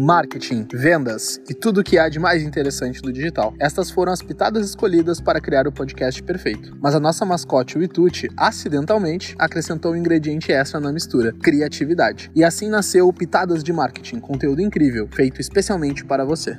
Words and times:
marketing, 0.00 0.66
vendas 0.72 1.38
e 1.48 1.52
tudo 1.52 1.80
o 1.80 1.84
que 1.84 1.98
há 1.98 2.08
de 2.08 2.18
mais 2.18 2.42
interessante 2.42 3.02
do 3.02 3.12
digital. 3.12 3.52
Estas 3.60 3.90
foram 3.90 4.12
as 4.12 4.22
pitadas 4.22 4.66
escolhidas 4.66 5.20
para 5.20 5.40
criar 5.40 5.68
o 5.68 5.72
podcast 5.72 6.22
perfeito. 6.22 6.74
Mas 6.80 6.94
a 6.94 7.00
nossa 7.00 7.26
mascote, 7.26 7.76
o 7.76 7.82
Ituti, 7.82 8.28
acidentalmente 8.34 9.34
acrescentou 9.38 9.92
um 9.92 9.96
ingrediente 9.96 10.50
extra 10.50 10.80
na 10.80 10.90
mistura: 10.90 11.32
criatividade. 11.32 12.30
E 12.34 12.42
assim 12.42 12.70
nasceu 12.70 13.06
o 13.06 13.12
Pitadas 13.12 13.62
de 13.62 13.72
Marketing, 13.72 14.20
conteúdo 14.20 14.62
incrível, 14.62 15.06
feito 15.12 15.40
especialmente 15.40 16.02
para 16.04 16.24
você. 16.24 16.56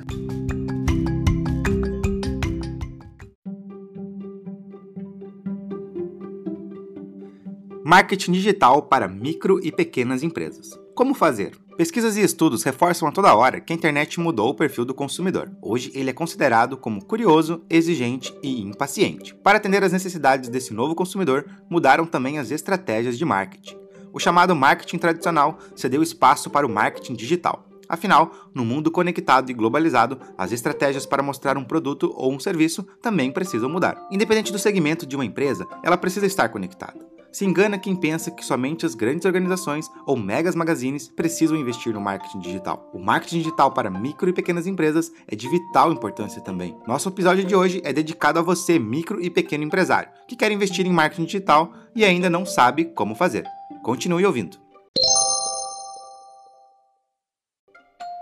Marketing 7.84 8.32
digital 8.32 8.82
para 8.82 9.08
micro 9.08 9.58
e 9.62 9.72
pequenas 9.72 10.22
empresas. 10.22 10.70
Como 10.94 11.12
fazer? 11.12 11.61
Pesquisas 11.76 12.18
e 12.18 12.22
estudos 12.22 12.62
reforçam 12.62 13.08
a 13.08 13.12
toda 13.12 13.34
hora 13.34 13.58
que 13.58 13.72
a 13.72 13.76
internet 13.76 14.20
mudou 14.20 14.50
o 14.50 14.54
perfil 14.54 14.84
do 14.84 14.92
consumidor. 14.92 15.50
Hoje 15.60 15.90
ele 15.94 16.10
é 16.10 16.12
considerado 16.12 16.76
como 16.76 17.02
curioso, 17.02 17.62
exigente 17.68 18.34
e 18.42 18.60
impaciente. 18.60 19.34
Para 19.36 19.56
atender 19.56 19.82
às 19.82 19.92
necessidades 19.92 20.50
desse 20.50 20.74
novo 20.74 20.94
consumidor, 20.94 21.46
mudaram 21.70 22.04
também 22.04 22.38
as 22.38 22.50
estratégias 22.50 23.16
de 23.16 23.24
marketing. 23.24 23.76
O 24.12 24.20
chamado 24.20 24.54
marketing 24.54 24.98
tradicional 24.98 25.58
cedeu 25.74 26.02
espaço 26.02 26.50
para 26.50 26.66
o 26.66 26.70
marketing 26.70 27.14
digital. 27.14 27.64
Afinal, 27.88 28.32
no 28.54 28.64
mundo 28.64 28.90
conectado 28.90 29.50
e 29.50 29.54
globalizado, 29.54 30.18
as 30.36 30.52
estratégias 30.52 31.06
para 31.06 31.22
mostrar 31.22 31.56
um 31.56 31.64
produto 31.64 32.12
ou 32.14 32.32
um 32.32 32.40
serviço 32.40 32.82
também 33.00 33.32
precisam 33.32 33.68
mudar. 33.68 34.06
Independente 34.10 34.52
do 34.52 34.58
segmento 34.58 35.06
de 35.06 35.16
uma 35.16 35.24
empresa, 35.24 35.66
ela 35.82 35.96
precisa 35.96 36.26
estar 36.26 36.48
conectada. 36.50 37.11
Se 37.32 37.46
engana 37.46 37.78
quem 37.78 37.96
pensa 37.96 38.30
que 38.30 38.44
somente 38.44 38.84
as 38.84 38.94
grandes 38.94 39.24
organizações 39.24 39.90
ou 40.06 40.18
megas 40.18 40.54
magazines 40.54 41.08
precisam 41.08 41.56
investir 41.56 41.94
no 41.94 42.00
marketing 42.00 42.40
digital. 42.40 42.90
O 42.92 42.98
marketing 42.98 43.38
digital 43.38 43.72
para 43.72 43.90
micro 43.90 44.28
e 44.28 44.34
pequenas 44.34 44.66
empresas 44.66 45.10
é 45.26 45.34
de 45.34 45.48
vital 45.48 45.90
importância 45.90 46.42
também. 46.42 46.76
Nosso 46.86 47.08
episódio 47.08 47.42
de 47.42 47.56
hoje 47.56 47.80
é 47.84 47.92
dedicado 47.92 48.38
a 48.38 48.42
você, 48.42 48.78
micro 48.78 49.18
e 49.18 49.30
pequeno 49.30 49.64
empresário, 49.64 50.10
que 50.28 50.36
quer 50.36 50.52
investir 50.52 50.86
em 50.86 50.92
marketing 50.92 51.24
digital 51.24 51.72
e 51.96 52.04
ainda 52.04 52.28
não 52.28 52.44
sabe 52.44 52.84
como 52.84 53.14
fazer. 53.14 53.46
Continue 53.82 54.26
ouvindo. 54.26 54.58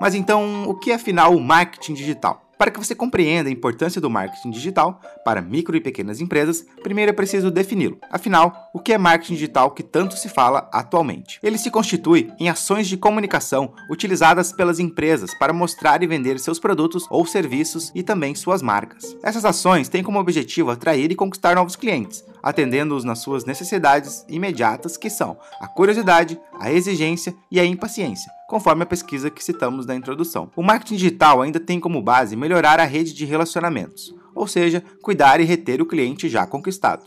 Mas 0.00 0.14
então, 0.14 0.68
o 0.68 0.78
que 0.78 0.92
é 0.92 0.94
afinal 0.94 1.34
o 1.34 1.40
marketing 1.40 1.94
digital? 1.94 2.49
Para 2.60 2.70
que 2.70 2.78
você 2.78 2.94
compreenda 2.94 3.48
a 3.48 3.52
importância 3.52 4.02
do 4.02 4.10
marketing 4.10 4.50
digital 4.50 5.00
para 5.24 5.40
micro 5.40 5.74
e 5.78 5.80
pequenas 5.80 6.20
empresas, 6.20 6.62
primeiro 6.82 7.08
é 7.08 7.14
preciso 7.14 7.50
defini-lo. 7.50 7.96
Afinal, 8.10 8.68
o 8.74 8.78
que 8.78 8.92
é 8.92 8.98
marketing 8.98 9.32
digital 9.32 9.70
que 9.70 9.82
tanto 9.82 10.14
se 10.14 10.28
fala 10.28 10.68
atualmente? 10.70 11.38
Ele 11.42 11.56
se 11.56 11.70
constitui 11.70 12.30
em 12.38 12.50
ações 12.50 12.86
de 12.86 12.98
comunicação 12.98 13.72
utilizadas 13.90 14.52
pelas 14.52 14.78
empresas 14.78 15.32
para 15.38 15.54
mostrar 15.54 16.02
e 16.02 16.06
vender 16.06 16.38
seus 16.38 16.58
produtos 16.58 17.06
ou 17.08 17.24
serviços 17.24 17.90
e 17.94 18.02
também 18.02 18.34
suas 18.34 18.60
marcas. 18.60 19.16
Essas 19.22 19.46
ações 19.46 19.88
têm 19.88 20.02
como 20.02 20.20
objetivo 20.20 20.70
atrair 20.70 21.10
e 21.10 21.16
conquistar 21.16 21.56
novos 21.56 21.76
clientes, 21.76 22.22
atendendo-os 22.42 23.04
nas 23.04 23.20
suas 23.20 23.44
necessidades 23.44 24.24
imediatas, 24.28 24.96
que 24.96 25.10
são 25.10 25.36
a 25.60 25.66
curiosidade, 25.66 26.40
a 26.58 26.72
exigência 26.72 27.34
e 27.50 27.58
a 27.58 27.64
impaciência 27.64 28.30
conforme 28.50 28.82
a 28.82 28.86
pesquisa 28.86 29.30
que 29.30 29.44
citamos 29.44 29.86
na 29.86 29.94
introdução. 29.94 30.50
O 30.56 30.62
marketing 30.62 30.96
digital 30.96 31.40
ainda 31.40 31.60
tem 31.60 31.78
como 31.78 32.02
base 32.02 32.34
melhorar 32.34 32.80
a 32.80 32.84
rede 32.84 33.14
de 33.14 33.24
relacionamentos, 33.24 34.12
ou 34.34 34.48
seja, 34.48 34.82
cuidar 35.00 35.40
e 35.40 35.44
reter 35.44 35.80
o 35.80 35.86
cliente 35.86 36.28
já 36.28 36.44
conquistado. 36.44 37.04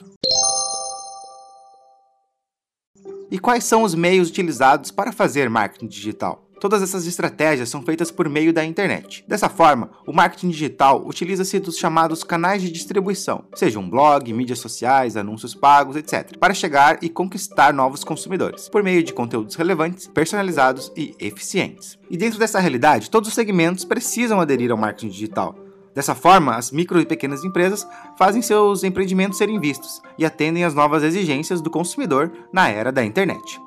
E 3.29 3.37
quais 3.37 3.65
são 3.65 3.83
os 3.83 3.93
meios 3.93 4.29
utilizados 4.29 4.89
para 4.89 5.11
fazer 5.11 5.49
marketing 5.49 5.87
digital? 5.87 6.47
Todas 6.63 6.81
essas 6.81 7.05
estratégias 7.05 7.67
são 7.67 7.81
feitas 7.81 8.09
por 8.09 8.29
meio 8.29 8.53
da 8.53 8.63
internet. 8.63 9.25
Dessa 9.27 9.49
forma, 9.49 9.89
o 10.07 10.13
marketing 10.13 10.47
digital 10.47 11.05
utiliza-se 11.05 11.59
dos 11.59 11.77
chamados 11.77 12.23
canais 12.23 12.61
de 12.61 12.71
distribuição, 12.71 13.43
seja 13.53 13.77
um 13.77 13.89
blog, 13.89 14.31
mídias 14.31 14.59
sociais, 14.59 15.17
anúncios 15.17 15.53
pagos, 15.53 15.97
etc., 15.97 16.37
para 16.37 16.53
chegar 16.53 16.99
e 17.01 17.09
conquistar 17.09 17.73
novos 17.73 18.05
consumidores, 18.05 18.69
por 18.69 18.81
meio 18.81 19.03
de 19.03 19.11
conteúdos 19.11 19.55
relevantes, 19.55 20.07
personalizados 20.07 20.89
e 20.95 21.13
eficientes. 21.19 21.99
E 22.09 22.15
dentro 22.15 22.39
dessa 22.39 22.61
realidade, 22.61 23.09
todos 23.09 23.27
os 23.27 23.35
segmentos 23.35 23.83
precisam 23.83 24.39
aderir 24.39 24.71
ao 24.71 24.77
marketing 24.77 25.09
digital, 25.09 25.57
Dessa 25.93 26.15
forma, 26.15 26.55
as 26.55 26.71
micro 26.71 26.99
e 26.99 27.05
pequenas 27.05 27.43
empresas 27.43 27.87
fazem 28.17 28.41
seus 28.41 28.83
empreendimentos 28.83 29.37
serem 29.37 29.59
vistos 29.59 30.01
e 30.17 30.25
atendem 30.25 30.63
às 30.63 30.73
novas 30.73 31.03
exigências 31.03 31.61
do 31.61 31.69
consumidor 31.69 32.31
na 32.51 32.67
era 32.67 32.91
da 32.91 33.05
internet. 33.05 33.61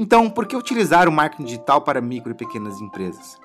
Então, 0.00 0.30
por 0.30 0.46
que 0.46 0.54
utilizar 0.54 1.08
o 1.08 1.12
marketing 1.12 1.42
digital 1.42 1.80
para 1.80 2.00
micro 2.00 2.30
e 2.30 2.34
pequenas 2.34 2.80
empresas? 2.80 3.36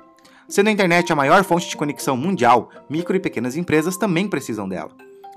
Sendo 0.48 0.68
a 0.68 0.72
internet 0.72 1.12
a 1.12 1.16
maior 1.16 1.44
fonte 1.44 1.68
de 1.68 1.76
conexão 1.76 2.16
mundial, 2.16 2.70
micro 2.88 3.16
e 3.16 3.20
pequenas 3.20 3.58
empresas 3.58 3.98
também 3.98 4.28
precisam 4.28 4.70
dela. 4.70 4.92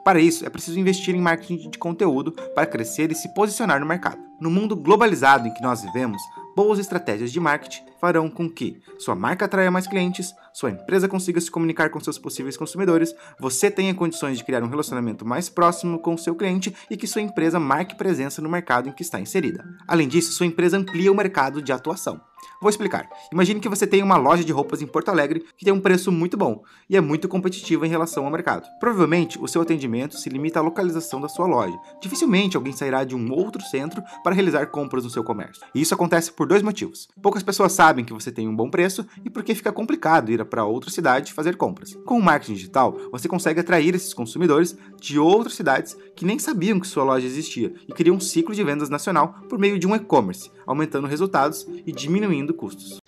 Para 0.05 0.21
isso, 0.21 0.44
é 0.44 0.50
preciso 0.50 0.78
investir 0.78 1.15
em 1.15 1.21
marketing 1.22 1.71
de 1.71 1.78
conteúdo 1.78 2.32
para 2.55 2.66
crescer 2.66 3.10
e 3.10 3.15
se 3.15 3.32
posicionar 3.32 3.81
no 3.81 3.87
mercado. 3.87 4.19
No 4.38 4.50
mundo 4.50 4.76
globalizado 4.76 5.49
em 5.49 5.55
que 5.55 5.62
nós 5.62 5.81
vivemos, 5.81 6.21
boas 6.56 6.78
estratégias 6.78 7.31
de 7.31 7.39
marketing 7.39 7.84
farão 8.00 8.31
com 8.31 8.49
que 8.49 8.81
sua 8.99 9.15
marca 9.15 9.44
atraia 9.44 9.71
mais 9.71 9.87
clientes, 9.87 10.34
sua 10.55 10.71
empresa 10.71 11.06
consiga 11.06 11.39
se 11.39 11.50
comunicar 11.50 11.91
com 11.91 12.00
seus 12.00 12.19
possíveis 12.19 12.56
consumidores, 12.56 13.15
você 13.39 13.71
tenha 13.71 13.94
condições 13.94 14.39
de 14.39 14.44
criar 14.44 14.62
um 14.62 14.69
relacionamento 14.69 15.27
mais 15.27 15.50
próximo 15.50 15.99
com 15.99 16.17
seu 16.17 16.34
cliente 16.34 16.75
e 16.91 16.97
que 16.97 17.06
sua 17.06 17.21
empresa 17.21 17.61
marque 17.61 17.94
presença 17.94 18.41
no 18.41 18.49
mercado 18.49 18.89
em 18.89 18.93
que 18.93 19.03
está 19.03 19.21
inserida. 19.21 19.67
Além 19.87 20.09
disso, 20.09 20.33
sua 20.33 20.47
empresa 20.47 20.78
amplia 20.78 21.12
o 21.12 21.15
mercado 21.15 21.61
de 21.61 21.72
atuação. 21.72 22.22
Vou 22.61 22.71
explicar. 22.71 23.09
Imagine 23.31 23.61
que 23.61 23.69
você 23.69 23.87
tem 23.87 24.03
uma 24.03 24.17
loja 24.17 24.43
de 24.43 24.53
roupas 24.53 24.81
em 24.81 24.87
Porto 24.87 25.11
Alegre 25.11 25.44
que 25.56 25.65
tem 25.65 25.75
um 25.75 25.81
preço 25.81 26.11
muito 26.11 26.37
bom 26.37 26.62
e 26.89 26.97
é 26.97 27.00
muito 27.00 27.28
competitiva 27.28 27.87
em 27.87 27.91
relação 27.91 28.25
ao 28.25 28.31
mercado. 28.31 28.67
Provavelmente, 28.81 29.39
o 29.41 29.47
seu 29.47 29.61
atendimento 29.61 30.17
se 30.17 30.28
limita 30.31 30.59
à 30.59 30.62
localização 30.62 31.21
da 31.21 31.28
sua 31.28 31.47
loja. 31.47 31.77
Dificilmente 32.00 32.56
alguém 32.56 32.72
sairá 32.72 33.05
de 33.05 33.15
um 33.15 33.31
outro 33.33 33.62
centro 33.62 34.03
para 34.22 34.34
realizar 34.34 34.67
compras 34.67 35.05
no 35.05 35.11
seu 35.11 35.22
comércio. 35.22 35.62
E 35.75 35.81
isso 35.81 35.94
acontece 35.94 36.33
por 36.33 36.47
dois 36.47 36.62
motivos. 36.62 37.09
Poucas 37.21 37.43
pessoas 37.43 37.72
sabem 37.72 38.05
que 38.05 38.12
você 38.12 38.33
tem 38.33 38.49
um 38.49 38.56
bom 38.56 38.71
preço 38.71 39.06
e 39.25 39.28
porque 39.31 39.55
fica 39.55 39.73
complicado 39.73 40.31
ir 40.31 40.44
para 40.47 40.65
outra 40.65 40.91
cidade 40.91 41.33
fazer 41.33 41.56
compras. 41.56 41.94
Com 42.05 42.19
o 42.19 42.23
marketing 42.23 42.55
digital, 42.55 42.97
você 43.12 43.28
consegue 43.28 43.61
atrair 43.61 43.94
esses 43.94 44.15
consumidores 44.15 44.77
de 45.00 45.19
outras 45.19 45.55
cidades 45.55 45.97
que 46.15 46.25
nem 46.25 46.38
sabiam 46.38 46.81
que 46.81 46.87
sua 46.87 47.05
loja 47.05 47.27
existia 47.27 47.73
e 47.87 47.93
cria 47.93 48.12
um 48.12 48.21
ciclo 48.21 48.55
de 48.55 48.65
vendas 48.65 48.88
nacional 48.88 49.34
por 49.49 49.59
meio 49.59 49.78
de 49.78 49.87
um 49.87 49.94
e-commerce, 49.94 50.50
aumentando 50.67 51.06
resultados 51.06 51.67
e 51.87 51.93
diminuindo 51.93 52.45
custos. 52.52 52.98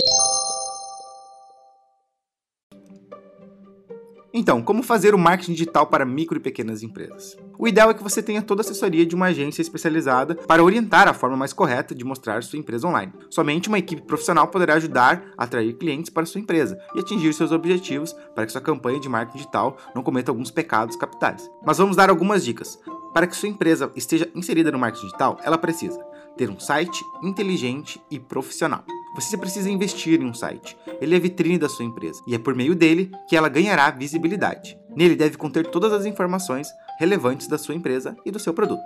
Então, 4.32 4.62
como 4.62 4.82
fazer 4.82 5.14
o 5.14 5.18
marketing 5.18 5.52
digital 5.52 5.86
para 5.86 6.04
micro 6.04 6.36
e 6.36 6.40
pequenas 6.40 6.82
empresas? 6.82 7.36
O 7.58 7.66
ideal 7.66 7.90
é 7.90 7.94
que 7.94 8.02
você 8.02 8.22
tenha 8.22 8.40
toda 8.40 8.60
a 8.60 8.64
assessoria 8.64 9.04
de 9.04 9.14
uma 9.14 9.26
agência 9.26 9.62
especializada 9.62 10.34
para 10.34 10.62
orientar 10.62 11.08
a 11.08 11.12
forma 11.12 11.36
mais 11.36 11.52
correta 11.52 11.94
de 11.94 12.04
mostrar 12.04 12.42
sua 12.42 12.58
empresa 12.58 12.86
online. 12.86 13.12
Somente 13.30 13.68
uma 13.68 13.80
equipe 13.80 14.02
profissional 14.02 14.46
poderá 14.46 14.74
ajudar 14.74 15.32
a 15.36 15.44
atrair 15.44 15.72
clientes 15.72 16.10
para 16.10 16.24
sua 16.24 16.40
empresa 16.40 16.78
e 16.94 17.00
atingir 17.00 17.32
seus 17.32 17.50
objetivos 17.50 18.12
para 18.34 18.46
que 18.46 18.52
sua 18.52 18.60
campanha 18.60 19.00
de 19.00 19.08
marketing 19.08 19.38
digital 19.38 19.76
não 19.92 20.04
cometa 20.04 20.30
alguns 20.30 20.52
pecados 20.52 20.94
capitais. 20.94 21.50
Mas 21.66 21.78
vamos 21.78 21.96
dar 21.96 22.08
algumas 22.08 22.44
dicas. 22.44 22.78
Para 23.12 23.26
que 23.26 23.36
sua 23.36 23.48
empresa 23.48 23.90
esteja 23.96 24.30
inserida 24.34 24.70
no 24.70 24.78
marketing 24.78 25.06
digital, 25.06 25.40
ela 25.42 25.58
precisa 25.58 25.98
ter 26.36 26.48
um 26.48 26.60
site 26.60 27.02
inteligente 27.24 28.00
e 28.08 28.20
profissional. 28.20 28.84
Você 29.20 29.36
precisa 29.36 29.68
investir 29.68 30.20
em 30.20 30.24
um 30.24 30.32
site. 30.32 30.76
Ele 31.00 31.12
é 31.12 31.18
a 31.18 31.20
vitrine 31.20 31.58
da 31.58 31.68
sua 31.68 31.84
empresa 31.84 32.22
e 32.24 32.36
é 32.36 32.38
por 32.38 32.54
meio 32.54 32.72
dele 32.72 33.10
que 33.28 33.36
ela 33.36 33.48
ganhará 33.48 33.90
visibilidade. 33.90 34.78
Nele 34.94 35.16
deve 35.16 35.36
conter 35.36 35.66
todas 35.66 35.92
as 35.92 36.06
informações 36.06 36.68
relevantes 37.00 37.48
da 37.48 37.58
sua 37.58 37.74
empresa 37.74 38.16
e 38.24 38.30
do 38.30 38.38
seu 38.38 38.54
produto. 38.54 38.84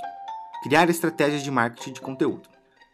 Criar 0.62 0.88
estratégias 0.88 1.43
de 1.43 1.50
marketing 1.50 1.93
de 1.93 2.00
conteúdo. 2.00 2.49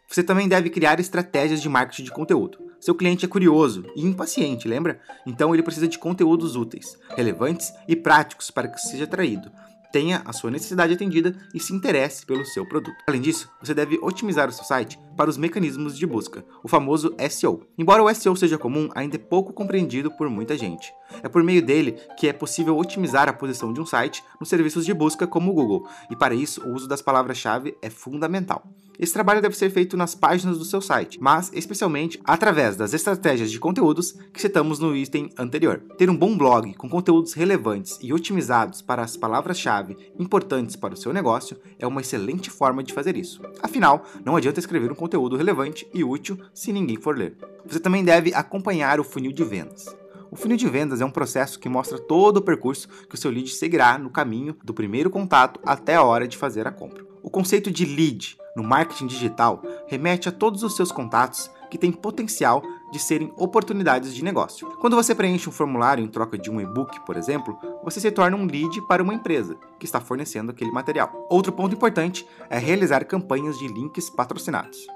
Você 0.05 0.21
também 0.21 0.49
deve 0.49 0.69
criar 0.69 0.99
estratégias 0.99 1.61
de 1.61 1.69
marketing 1.69 2.03
de 2.03 2.11
conteúdo. 2.11 2.57
Seu 2.77 2.93
cliente 2.93 3.23
é 3.23 3.27
curioso 3.29 3.85
e 3.95 4.05
impaciente, 4.05 4.67
lembra? 4.67 4.99
Então 5.25 5.53
ele 5.53 5.63
precisa 5.63 5.87
de 5.87 5.97
conteúdos 5.97 6.57
úteis, 6.57 6.97
relevantes 7.15 7.71
e 7.87 7.95
práticos 7.95 8.51
para 8.51 8.67
que 8.67 8.81
seja 8.81 9.05
atraído, 9.05 9.49
tenha 9.91 10.21
a 10.25 10.33
sua 10.33 10.51
necessidade 10.51 10.93
atendida 10.93 11.35
e 11.53 11.59
se 11.59 11.73
interesse 11.73 12.25
pelo 12.25 12.45
seu 12.45 12.65
produto. 12.65 12.95
Além 13.07 13.21
disso, 13.21 13.49
você 13.61 13.73
deve 13.73 13.97
otimizar 14.01 14.49
o 14.49 14.51
seu 14.51 14.63
site 14.63 14.99
para 15.19 15.29
os 15.29 15.37
mecanismos 15.37 15.97
de 15.97 16.07
busca, 16.07 16.45
o 16.63 16.69
famoso 16.69 17.13
SEO. 17.29 17.67
Embora 17.77 18.01
o 18.01 18.15
SEO 18.15 18.37
seja 18.37 18.57
comum, 18.57 18.87
ainda 18.95 19.17
é 19.17 19.19
pouco 19.19 19.51
compreendido 19.51 20.09
por 20.09 20.29
muita 20.29 20.57
gente. 20.57 20.93
É 21.21 21.27
por 21.27 21.43
meio 21.43 21.61
dele 21.61 21.97
que 22.17 22.29
é 22.29 22.31
possível 22.31 22.77
otimizar 22.77 23.27
a 23.27 23.33
posição 23.33 23.73
de 23.73 23.81
um 23.81 23.85
site 23.85 24.23
nos 24.39 24.47
serviços 24.47 24.85
de 24.85 24.93
busca 24.93 25.27
como 25.27 25.51
o 25.51 25.53
Google, 25.53 25.89
e 26.09 26.15
para 26.15 26.33
isso 26.33 26.65
o 26.65 26.73
uso 26.73 26.87
das 26.87 27.01
palavras-chave 27.01 27.75
é 27.81 27.89
fundamental. 27.89 28.63
Esse 28.99 29.13
trabalho 29.13 29.41
deve 29.41 29.55
ser 29.55 29.69
feito 29.69 29.95
nas 29.95 30.13
páginas 30.13 30.57
do 30.57 30.65
seu 30.65 30.81
site, 30.81 31.17
mas 31.21 31.49
especialmente 31.53 32.19
através 32.25 32.75
das 32.75 32.93
estratégias 32.93 33.49
de 33.49 33.57
conteúdos 33.57 34.11
que 34.33 34.41
citamos 34.41 34.77
no 34.77 34.93
item 34.93 35.29
anterior. 35.37 35.81
Ter 35.97 36.09
um 36.09 36.17
bom 36.17 36.37
blog 36.37 36.73
com 36.73 36.89
conteúdos 36.89 37.31
relevantes 37.31 37.97
e 38.01 38.11
otimizados 38.11 38.81
para 38.81 39.01
as 39.01 39.15
palavras-chave 39.15 39.95
importantes 40.19 40.75
para 40.75 40.95
o 40.95 40.97
seu 40.97 41.13
negócio 41.13 41.57
é 41.79 41.87
uma 41.87 42.01
excelente 42.01 42.49
forma 42.49 42.83
de 42.83 42.93
fazer 42.93 43.15
isso. 43.15 43.41
Afinal, 43.63 44.05
não 44.25 44.35
adianta 44.35 44.59
escrever 44.59 44.91
um 44.91 44.95
conteúdo 44.95 45.08
relevante 45.17 45.87
e 45.93 46.03
útil 46.03 46.37
se 46.53 46.71
ninguém 46.71 46.97
for 46.97 47.17
ler. 47.17 47.37
Você 47.65 47.79
também 47.79 48.03
deve 48.03 48.33
acompanhar 48.33 48.99
o 48.99 49.03
funil 49.03 49.31
de 49.31 49.43
vendas. 49.43 49.85
O 50.31 50.35
funil 50.35 50.57
de 50.57 50.69
vendas 50.69 51.01
é 51.01 51.05
um 51.05 51.11
processo 51.11 51.59
que 51.59 51.67
mostra 51.67 51.97
todo 51.97 52.37
o 52.37 52.41
percurso 52.41 52.87
que 53.09 53.15
o 53.15 53.17
seu 53.17 53.31
lead 53.31 53.49
seguirá 53.49 53.97
no 53.97 54.09
caminho 54.09 54.55
do 54.63 54.73
primeiro 54.73 55.09
contato 55.09 55.59
até 55.65 55.95
a 55.95 56.03
hora 56.03 56.27
de 56.27 56.37
fazer 56.37 56.67
a 56.67 56.71
compra. 56.71 57.03
O 57.23 57.29
conceito 57.29 57.71
de 57.71 57.85
lead 57.85 58.37
no 58.55 58.63
marketing 58.63 59.07
digital 59.07 59.63
remete 59.87 60.29
a 60.29 60.31
todos 60.31 60.61
os 60.63 60.75
seus 60.75 60.91
contatos 60.91 61.49
que 61.69 61.77
têm 61.77 61.91
potencial 61.91 62.63
de 62.91 62.99
serem 62.99 63.31
oportunidades 63.37 64.13
de 64.13 64.23
negócio. 64.23 64.67
Quando 64.79 64.95
você 64.95 65.13
preenche 65.13 65.47
um 65.47 65.51
formulário 65.51 66.03
em 66.03 66.07
troca 66.07 66.37
de 66.37 66.49
um 66.49 66.59
e-book, 66.59 66.99
por 67.05 67.15
exemplo, 67.15 67.57
você 67.83 67.99
se 67.99 68.11
torna 68.11 68.35
um 68.35 68.45
lead 68.45 68.81
para 68.87 69.03
uma 69.03 69.13
empresa 69.13 69.55
que 69.77 69.85
está 69.85 70.01
fornecendo 70.01 70.51
aquele 70.51 70.71
material. 70.71 71.27
Outro 71.29 71.51
ponto 71.51 71.75
importante 71.75 72.25
é 72.49 72.57
realizar 72.57 73.05
campanhas 73.05 73.57
de 73.59 73.67
links 73.67 74.09
patrocinados. 74.09 74.87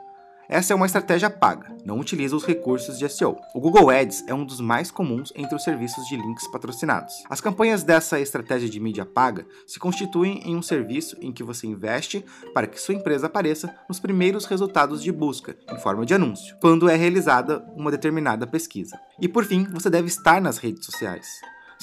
Essa 0.53 0.71
é 0.71 0.75
uma 0.75 0.85
estratégia 0.85 1.31
paga, 1.31 1.75
não 1.83 1.99
utiliza 1.99 2.35
os 2.35 2.45
recursos 2.45 2.99
de 2.99 3.09
SEO. 3.09 3.41
O 3.55 3.59
Google 3.59 3.89
Ads 3.89 4.23
é 4.27 4.35
um 4.35 4.45
dos 4.45 4.61
mais 4.61 4.91
comuns 4.91 5.33
entre 5.35 5.55
os 5.55 5.63
serviços 5.63 6.05
de 6.05 6.15
links 6.15 6.47
patrocinados. 6.47 7.23
As 7.27 7.41
campanhas 7.41 7.81
dessa 7.81 8.19
estratégia 8.19 8.69
de 8.69 8.79
mídia 8.79 9.03
paga 9.03 9.47
se 9.65 9.79
constituem 9.79 10.43
em 10.45 10.55
um 10.55 10.61
serviço 10.61 11.17
em 11.19 11.31
que 11.31 11.41
você 11.41 11.65
investe 11.65 12.23
para 12.53 12.67
que 12.67 12.79
sua 12.79 12.93
empresa 12.93 13.25
apareça 13.25 13.75
nos 13.89 13.99
primeiros 13.99 14.45
resultados 14.45 15.01
de 15.01 15.11
busca, 15.11 15.57
em 15.71 15.79
forma 15.79 16.05
de 16.05 16.13
anúncio, 16.13 16.55
quando 16.61 16.87
é 16.87 16.95
realizada 16.95 17.65
uma 17.75 17.89
determinada 17.89 18.45
pesquisa. 18.45 18.95
E 19.19 19.27
por 19.27 19.45
fim, 19.45 19.63
você 19.71 19.89
deve 19.89 20.07
estar 20.07 20.39
nas 20.39 20.59
redes 20.59 20.85
sociais. 20.85 21.27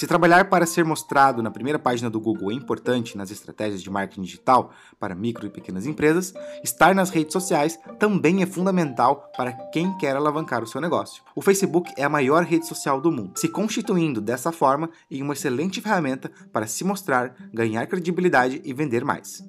Se 0.01 0.07
trabalhar 0.07 0.49
para 0.49 0.65
ser 0.65 0.83
mostrado 0.83 1.43
na 1.43 1.51
primeira 1.51 1.79
página 1.79 2.09
do 2.09 2.19
Google 2.19 2.51
é 2.51 2.55
importante 2.55 3.19
nas 3.19 3.31
estratégias 3.31 3.83
de 3.83 3.91
marketing 3.91 4.23
digital 4.23 4.73
para 4.99 5.15
micro 5.15 5.47
e 5.47 5.51
pequenas 5.51 5.85
empresas, 5.85 6.33
estar 6.65 6.95
nas 6.95 7.11
redes 7.11 7.35
sociais 7.35 7.79
também 7.99 8.43
é 8.43 8.47
fundamental 8.47 9.31
para 9.37 9.53
quem 9.53 9.95
quer 9.99 10.17
alavancar 10.17 10.63
o 10.63 10.67
seu 10.67 10.81
negócio. 10.81 11.23
O 11.37 11.43
Facebook 11.43 11.93
é 11.99 12.03
a 12.03 12.09
maior 12.09 12.45
rede 12.45 12.67
social 12.67 12.99
do 12.99 13.13
mundo, 13.13 13.39
se 13.39 13.47
constituindo 13.47 14.23
dessa 14.23 14.51
forma 14.51 14.89
em 15.11 15.21
uma 15.21 15.35
excelente 15.35 15.83
ferramenta 15.83 16.31
para 16.51 16.67
se 16.67 16.83
mostrar, 16.83 17.35
ganhar 17.53 17.87
credibilidade 17.87 18.63
e 18.65 18.73
vender 18.73 19.05
mais. 19.05 19.45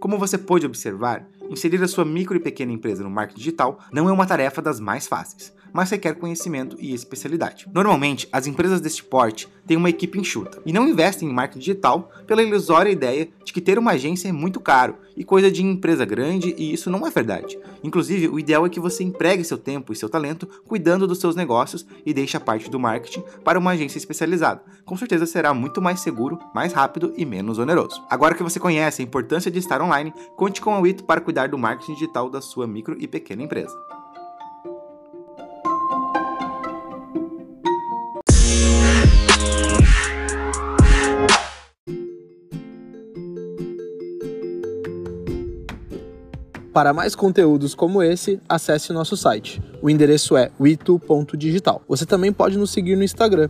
Como 0.00 0.18
você 0.18 0.36
pode 0.36 0.66
observar, 0.66 1.24
inserir 1.48 1.80
a 1.80 1.86
sua 1.86 2.04
micro 2.04 2.36
e 2.36 2.40
pequena 2.40 2.72
empresa 2.72 3.04
no 3.04 3.10
marketing 3.10 3.38
digital 3.38 3.78
não 3.92 4.08
é 4.08 4.12
uma 4.12 4.26
tarefa 4.26 4.60
das 4.60 4.80
mais 4.80 5.06
fáceis 5.06 5.54
mas 5.76 5.90
requer 5.90 6.14
conhecimento 6.14 6.74
e 6.80 6.94
especialidade. 6.94 7.68
Normalmente, 7.70 8.26
as 8.32 8.46
empresas 8.46 8.80
deste 8.80 9.04
porte 9.04 9.46
têm 9.66 9.76
uma 9.76 9.90
equipe 9.90 10.18
enxuta 10.18 10.58
e 10.64 10.72
não 10.72 10.88
investem 10.88 11.28
em 11.28 11.34
marketing 11.34 11.58
digital 11.58 12.10
pela 12.26 12.42
ilusória 12.42 12.88
ideia 12.88 13.28
de 13.44 13.52
que 13.52 13.60
ter 13.60 13.78
uma 13.78 13.90
agência 13.90 14.28
é 14.28 14.32
muito 14.32 14.58
caro 14.58 14.96
e 15.14 15.22
coisa 15.22 15.50
de 15.50 15.62
empresa 15.62 16.06
grande, 16.06 16.54
e 16.56 16.72
isso 16.72 16.88
não 16.90 17.06
é 17.06 17.10
verdade. 17.10 17.58
Inclusive, 17.84 18.28
o 18.28 18.38
ideal 18.38 18.64
é 18.64 18.70
que 18.70 18.80
você 18.80 19.04
empregue 19.04 19.44
seu 19.44 19.58
tempo 19.58 19.92
e 19.92 19.96
seu 19.96 20.08
talento 20.08 20.48
cuidando 20.66 21.06
dos 21.06 21.18
seus 21.18 21.36
negócios 21.36 21.86
e 22.06 22.14
deixe 22.14 22.38
a 22.38 22.40
parte 22.40 22.70
do 22.70 22.80
marketing 22.80 23.22
para 23.44 23.58
uma 23.58 23.72
agência 23.72 23.98
especializada. 23.98 24.62
Com 24.84 24.96
certeza 24.96 25.26
será 25.26 25.52
muito 25.52 25.82
mais 25.82 26.00
seguro, 26.00 26.38
mais 26.54 26.72
rápido 26.72 27.12
e 27.18 27.26
menos 27.26 27.58
oneroso. 27.58 28.02
Agora 28.08 28.34
que 28.34 28.42
você 28.42 28.58
conhece 28.58 29.02
a 29.02 29.04
importância 29.04 29.50
de 29.50 29.58
estar 29.58 29.82
online, 29.82 30.12
conte 30.36 30.58
com 30.58 30.74
a 30.74 30.78
Wito 30.78 31.04
para 31.04 31.20
cuidar 31.20 31.48
do 31.48 31.58
marketing 31.58 31.92
digital 31.92 32.30
da 32.30 32.40
sua 32.40 32.66
micro 32.66 32.96
e 32.98 33.06
pequena 33.06 33.42
empresa. 33.42 33.76
Para 46.76 46.92
mais 46.92 47.14
conteúdos 47.14 47.74
como 47.74 48.02
esse, 48.02 48.38
acesse 48.46 48.92
nosso 48.92 49.16
site. 49.16 49.62
O 49.80 49.88
endereço 49.88 50.36
é 50.36 50.50
witu.digital. 50.60 51.80
Você 51.88 52.04
também 52.04 52.30
pode 52.30 52.58
nos 52.58 52.70
seguir 52.70 52.96
no 52.96 53.02
Instagram, 53.02 53.48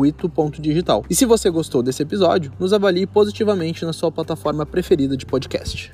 witu.digital. 0.00 1.04
E 1.08 1.14
se 1.14 1.24
você 1.24 1.48
gostou 1.50 1.84
desse 1.84 2.02
episódio, 2.02 2.52
nos 2.58 2.72
avalie 2.72 3.06
positivamente 3.06 3.84
na 3.84 3.92
sua 3.92 4.10
plataforma 4.10 4.66
preferida 4.66 5.16
de 5.16 5.24
podcast. 5.24 5.92